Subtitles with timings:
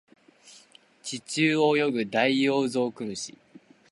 [1.03, 3.37] 地中を泳ぐダイオウグソクムシ